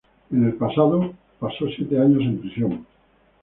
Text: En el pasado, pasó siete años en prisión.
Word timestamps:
En 0.31 0.43
el 0.45 0.55
pasado, 0.55 1.13
pasó 1.39 1.67
siete 1.77 1.99
años 1.99 2.23
en 2.23 2.39
prisión. 2.39 2.87